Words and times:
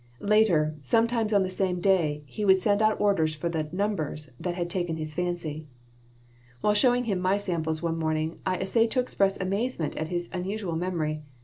Later, 0.25 0.75
sometimes 0.81 1.31
on 1.31 1.43
the 1.43 1.49
same 1.51 1.79
day, 1.79 2.23
he 2.25 2.43
would 2.43 2.59
send 2.59 2.81
out 2.81 2.99
orders 2.99 3.35
for 3.35 3.49
the 3.49 3.69
"numbers" 3.71 4.31
that 4.39 4.55
had 4.55 4.67
taken 4.67 4.97
his 4.97 5.13
fancy 5.13 5.67
While 6.61 6.73
showing 6.73 7.03
him 7.03 7.19
my 7.19 7.37
samples 7.37 7.83
one 7.83 7.99
morning 7.99 8.39
I 8.43 8.57
essayed 8.57 8.89
to 8.93 8.99
express 8.99 9.39
amazement 9.39 9.95
at 9.97 10.07
his 10.07 10.27
unusual 10.33 10.75
memory. 10.75 11.21